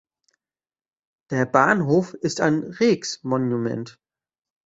Der 1.29 1.45
Bahnhof 1.45 2.15
ist 2.15 2.41
ein 2.41 2.63
Rijksmonument. 2.63 3.99